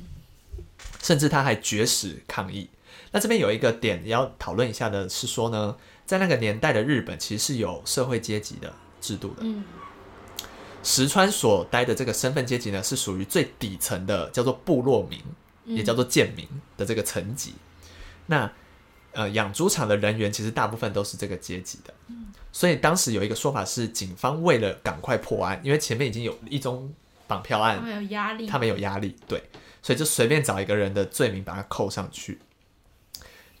[1.02, 2.70] 甚至他还绝食抗议。
[3.12, 9.42] 那这边有一个点要讨论一下的是说呢，在那个年代的日本其实是有社会阶级的制度的。
[9.42, 9.64] 嗯
[10.84, 15.18] 石川所待的这个身份阶级呢，是属于最底层的，叫做部落民，
[15.64, 17.54] 也叫做贱民的这个层级。
[18.26, 18.52] 那
[19.12, 21.94] 呃，养猪场的人员其实大部分都是这个阶级的。
[22.52, 26.92] 所以当时有一个说法是，警方为了赶快破案，因为前面已经有一宗
[27.26, 28.46] 绑票案他，们有压力。
[28.46, 29.42] 他们有压力，对，
[29.82, 32.40] 所以就随便找一个人的罪名把他扣上去。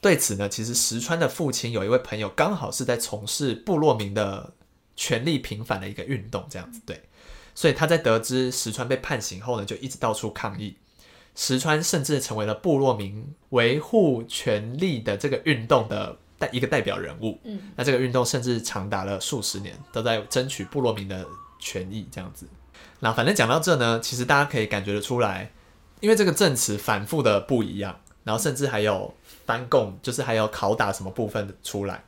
[0.00, 4.52] 对此呢，其实石川的父亲有一位朋友，刚好是在从事部落民的
[4.96, 7.02] 权利平反的一个运动，这样子对，
[7.54, 10.76] 所以他在得知石川被判刑后呢，就一直到处抗议。
[11.34, 17.40] 石川甚至成为了部落民维护权利的这个运动的代一个代表人物。
[17.44, 21.26] 嗯，那这个运动甚至长达了数十年，都在争取部落民的
[21.58, 22.46] 权益，这样子。
[23.00, 25.50] 那反正讲到这呢，其实大家可以感觉得出来，
[26.00, 29.12] 因为这个证词反复的不一样，然后甚至还有
[29.44, 32.04] 翻供，就是还有拷打什么部分的出来，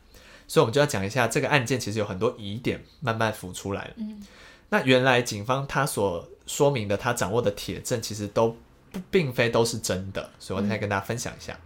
[0.47, 3.95] 所以我们就要讲一下这个案件其实有很多疑点慢慢浮出来了。
[3.97, 4.23] 嗯，
[4.69, 8.57] 那原来警方他所说明的他掌握的铁证，其实都
[8.93, 11.59] 不并非都是真的，所以我再跟大家分享一下。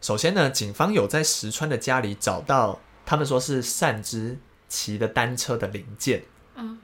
[0.00, 6.22] 首先呢，警方有在石川的家里找到他们说是善之骑的单车的零件，
[6.54, 6.78] 嗯，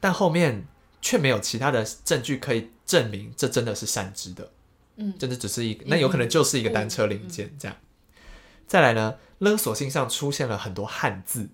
[0.00, 0.66] 但后面
[1.02, 4.50] 却没有其他的证据可以证明这真的是善之的，
[4.96, 7.76] 嗯，真的只是一个，那有可能就是一个单车零件这样。
[8.66, 11.48] 再来呢，勒索信上出现了很多汉字，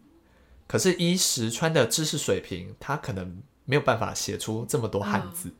[0.66, 5.52] 可是依石川的知识水平，他可能没有办法写出这么多汉字。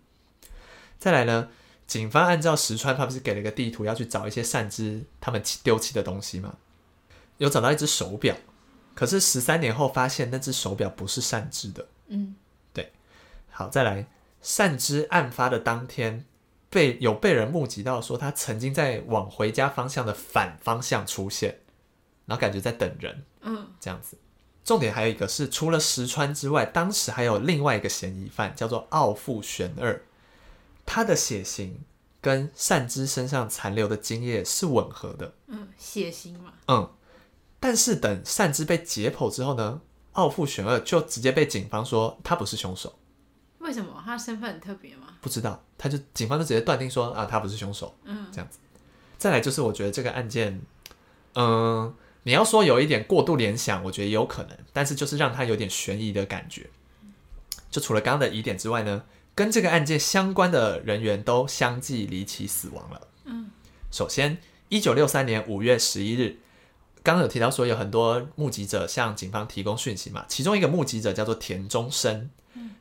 [0.98, 1.50] 再来呢，
[1.86, 6.56] 警方按照石川，他不是给了一个地图要去找一些善之他们丢弃的东西吗？
[7.38, 8.34] 有找到一只手表，
[8.94, 11.86] 可是十三年后发现那只手表不是善之的。
[12.06, 12.34] 嗯，
[12.72, 12.92] 对
[13.50, 14.06] 好，再来，
[14.40, 16.24] 善之案发的当天，
[16.70, 21.60] 被有被人目击到说他曾经在往回家方向的反方向出现，
[22.24, 24.16] 然后感觉在等人嗯，这样子。
[24.64, 30.00] 重点还有一个是，除了石川之外，当时还有另外一个嫌疑犯叫做奥富玄二，
[30.86, 31.80] 他的血型
[32.22, 35.34] 跟善之身上残留的精液是吻合的。
[35.48, 36.90] 嗯，血型嘛，嗯，
[37.60, 42.98] 但是等善之被解剖之后呢，奥富玄二就直接被警方说他不是凶手。
[43.58, 45.08] 为什么他身份很特别吗？
[45.20, 47.94] 不知道，他就警方就直接断定说啊，他不是凶手。
[48.04, 48.58] 嗯，这样子。
[49.18, 50.60] 再来就是，我觉得这个案件，
[51.34, 56.68] 嗯、你要说有一点过度联想，我觉得也有可能，但是就是让他有点悬疑的感觉。
[57.70, 63.08] 就除了刚刚的疑点之外呢，跟这个案件相关的人员都相继离奇死亡了。
[63.24, 63.50] 嗯，
[63.90, 66.38] 首先，一九六三年五月十一日，
[67.02, 72.30] 刚刚有提到说有很多目击者向警方提供讯息嘛，其中一个目击者叫做田中生，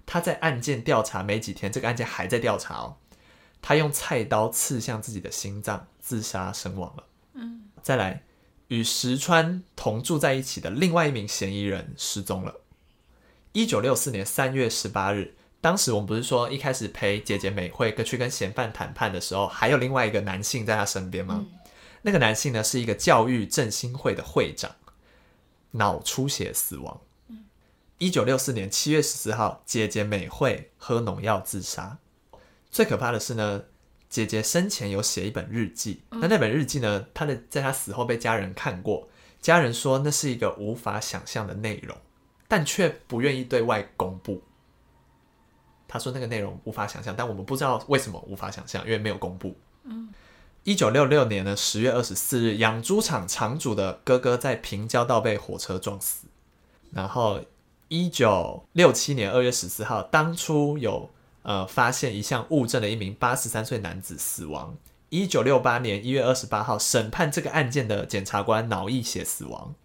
[0.06, 2.96] 他在案件调查没几天，这个案件还在调查哦，
[3.62, 7.04] 他用菜刀刺向自己的心脏，自杀身亡了。
[7.34, 8.24] 嗯，再来，
[8.74, 12.62] 与石川同住在一起的另外一名嫌疑人失踪了。
[13.52, 21.46] 一九六四年三月十八日，当时我们不是说一开始陪姐姐美惠跟去跟嫌犯谈判的时候，还有另外一个男性在他身边吗？
[22.02, 24.72] 那个男性呢是一个教育振兴会的会长，
[25.70, 27.00] 脑出血死亡。
[28.00, 32.00] 一九六四年七月十四号，姐姐美惠喝农药自杀。
[32.72, 33.66] 最可怕的是呢，
[34.14, 39.10] 姐姐生前有写一本日记，那那本日记呢，她的在她死后被家人看过，
[39.42, 41.98] 家人说那是一个无法想象的内容，
[42.48, 44.44] 但却不愿意对外公布。
[45.88, 49.56] 他说那个内容无法想象，但我们不知道为什么无法想象，因为没有公布。
[50.64, 56.28] 一九六六年的十月二十四日，养猪场场主的哥哥在平交道被火车撞死。
[56.92, 57.42] 然后，
[57.88, 61.10] 一九六七年二月十四号，当初有
[61.44, 64.76] 呃发现一项物证的一名八十三岁男子死亡。
[65.10, 69.76] 一九六八年一月二十八号，审判这个案件的检察官脑溢血死亡。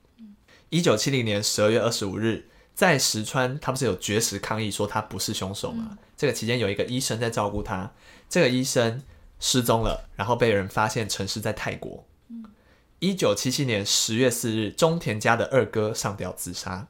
[0.71, 5.99] 一九七零年十二月二十五日，在石川，他不是有绝食抗议说他不是凶手吗？
[6.17, 7.93] 这个期间有一个医生在照顾他，
[8.29, 9.03] 这个医生
[9.39, 12.07] 失踪了，然后被人发现沉尸在泰国。
[13.01, 16.89] 一九七七年十月四日，中田家的二哥上吊自杀。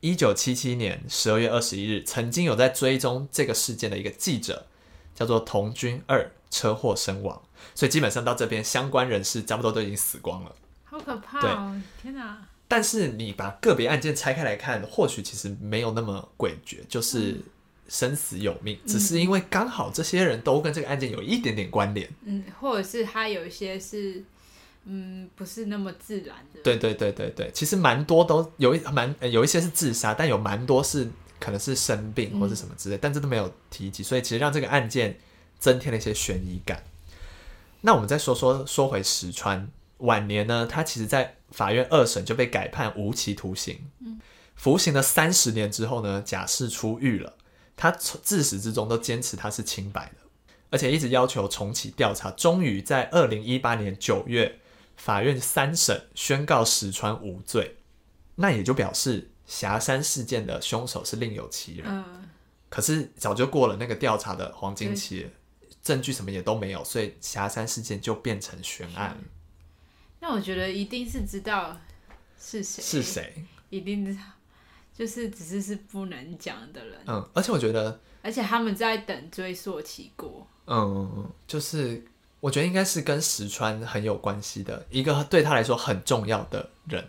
[0.00, 4.66] 一九七七年十二月二十一日，曾经有在追踪这个事件的一个记者，
[5.14, 7.42] 叫做童军二，车祸身亡。
[7.74, 10.54] 所以基本上到这边，相关人士差不多都已经死光了。
[10.84, 11.80] 好可怕哦！
[12.00, 17.36] 天哪，但是你把个别案件拆开来看，或许其实没有那么诡谲，就是
[17.88, 22.08] 生死有命，只是因为刚好这些人都跟这个案件有一点点关联。
[22.24, 24.24] 嗯，或者是他有一些是，
[24.84, 35.18] 嗯，不是那么自然的，对对对对对，其实蛮多都有一蛮呃有一些是自杀，但有蛮多是可能是生病或是什么之类，但这都没有提及，所以其实让这个案件
[35.58, 36.82] 增添了一些悬疑感。
[37.82, 43.78] 那我们再说说说回石川晚年呢，他其实在法院二审就被改判无期徒刑，
[44.54, 47.34] 服刑了三十年之后呢，假释出狱了。
[47.76, 52.30] 他从自始至终都坚持他是清白的，而且一直要求重启调查。
[52.32, 54.58] 终于在二零一八年九月，
[55.00, 57.78] 法院三审宣告石川无罪，
[58.34, 61.86] 那也就表示霞山事件的凶手是另有其人。
[61.88, 62.28] 嗯，
[62.68, 65.30] 可是早就过了那个调查的黄金期了，
[65.82, 69.16] 证据什么也都没有，所以霞山事件就变成悬案。
[70.20, 71.74] 那我觉得一定是知道
[72.38, 73.44] 是谁，是谁？
[73.70, 74.20] 一定知道，
[74.94, 82.04] 就是只是是不能讲的人，嗯，而且我觉得，而且他们在等追溯期过，嗯，就是
[82.40, 87.04] 我觉得应该是跟石川很有关系的一个对他来说很重要的人，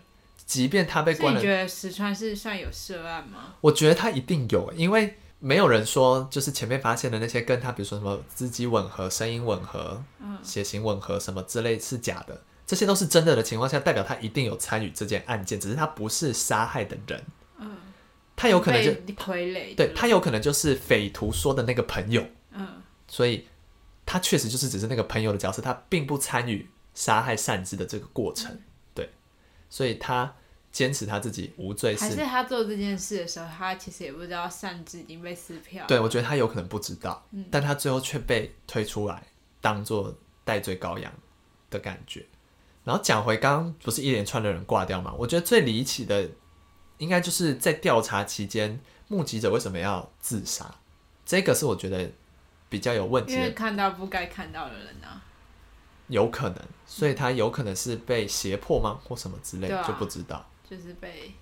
[0.46, 3.56] 即便他被关了你觉，得石川是算有涉案吗？
[3.62, 10.38] 我觉得他一定有，因为没有人说就是前面发现的那些跟他，比如说什么资机吻合、声音吻合、嗯。
[10.44, 17.24] 血型吻合什么之类是假的，这些都是真的的情况下，代表他一定有参与这件案件，只是他不是杀害的人，
[17.60, 17.78] 嗯，
[18.36, 22.68] 他有可能就傀儡，对他有可能就是匪徒说的那个朋友，嗯。
[23.08, 23.46] 所以
[24.06, 28.60] 他确实就是只是那个朋友的角色，他并不参与杀害善之的这个过程，
[28.94, 29.10] 对，
[29.70, 30.36] 所以他
[30.72, 35.86] 坚持他自己无罪还是是他做这件事的时候，他其实也不知道善之已经被撕票。
[35.88, 39.28] 对，我觉得他有可能不知道，嗯但他最后却被推出来
[39.60, 41.12] 当做戴罪羔羊
[41.70, 42.26] 的感觉。
[42.84, 45.14] 然后讲回刚刚不是一连串的人挂掉嘛？
[45.18, 46.30] 我觉得最离奇的，
[46.98, 50.74] 应该就是在调查期间，目击者为什么要自杀？
[51.26, 52.12] 这个是我觉得
[52.72, 55.22] 比较有问题的，因为看到不该看到的人啊，
[56.08, 56.58] 有可能，
[56.88, 59.86] 所以他有可能是被胁迫吗，或什么之类的，啊。
[59.86, 60.50] 就不知道。
[60.68, 61.34] 就是被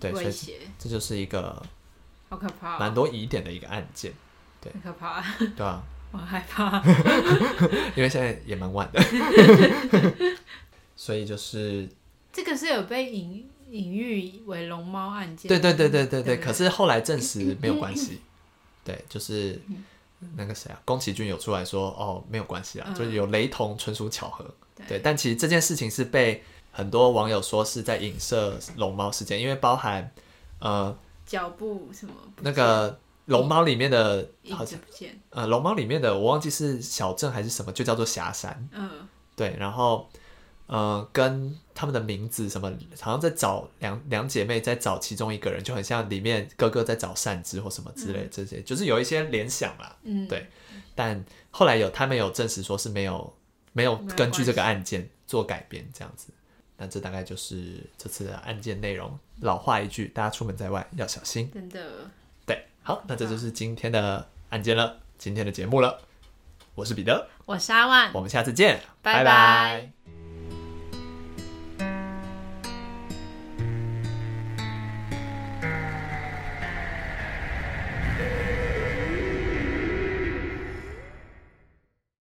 [0.00, 1.62] 对，威胁，这就是一个
[2.30, 4.10] 好可怕、蛮哦，多疑点的一个案件，
[4.62, 5.22] 很可怕，
[5.54, 6.82] 对啊、我害怕。
[7.94, 9.02] 因为现在也蛮晚的，
[10.96, 11.86] 所以就是
[12.32, 18.22] 这个是有被隐隐喻为龙猫案件，对对对对对对，可是后来证实没有关系。
[18.82, 19.60] 对，就是
[20.36, 24.44] 那个谁啊，宫崎骏有出来说，哦，没有关系啊，嗯就是有雷同，纯属巧合。
[24.74, 26.42] 对对，但其实这件事情是被
[26.72, 30.10] 很多网友说是在影射龙猫事件，因为包含
[30.58, 38.68] 呃脚步什么那个龙猫里面的好像不见，呃龙猫里面的我忘记是小镇还是什么，就叫做霞山。
[38.72, 38.90] 嗯
[39.36, 40.08] 对，然后
[40.66, 49.96] 呃，跟他们的名字什么，好像在找两两姐妹，在找其中一个人，就很像里面哥哥在找善之或什么之类，这些就是有一些联想啦。
[50.04, 50.46] 嗯，对
[50.94, 53.34] 但后来有他们有证实说是没有
[53.72, 56.28] 没有根据这个案件做改编这样子。
[56.76, 59.16] 那这大概就是这次的案件内容。
[59.40, 61.50] 老话一句，大家出门在外要小心。
[61.52, 62.10] 真的，
[62.46, 66.00] 对，好，那这就是今天的案件了，今天的节目了。
[66.74, 69.93] 我是彼得，我是阿万，我们下次见，拜拜拜